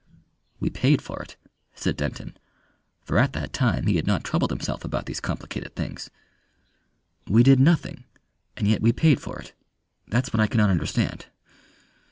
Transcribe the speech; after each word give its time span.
"We 0.59 0.71
paid 0.71 0.99
for 0.99 1.21
it," 1.21 1.35
said 1.75 1.95
Denton, 1.95 2.35
for 3.03 3.19
at 3.19 3.33
that 3.33 3.53
time 3.53 3.85
he 3.85 3.97
had 3.97 4.07
not 4.07 4.23
troubled 4.23 4.49
himself 4.49 4.83
about 4.83 5.05
these 5.05 5.19
complicated 5.19 5.75
things. 5.75 6.09
"We 7.27 7.43
did 7.43 7.59
nothing 7.59 8.05
and 8.57 8.67
yet 8.67 8.81
we 8.81 8.93
paid 8.93 9.21
for 9.21 9.37
it. 9.37 9.53
That's 10.07 10.33
what 10.33 10.39
I 10.41 10.47
cannot 10.47 10.71
understand." 10.71 11.27